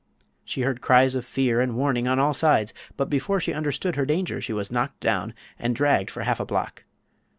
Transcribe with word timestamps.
She 0.43 0.61
heard 0.61 0.81
cries 0.81 1.13
of 1.13 1.25
fear 1.25 1.61
and 1.61 1.69
of 1.69 1.75
warning 1.75 2.07
on 2.07 2.17
all 2.17 2.33
sides, 2.33 2.73
but 2.97 3.07
before 3.07 3.39
she 3.39 3.53
understood 3.53 3.95
her 3.97 4.05
danger 4.07 4.41
she 4.41 4.51
was 4.51 4.71
knocked 4.71 4.99
down 4.99 5.35
and 5.59 5.75
dragged 5.75 6.09
for 6.09 6.23
half 6.23 6.39
a 6.39 6.45
block. 6.47 6.85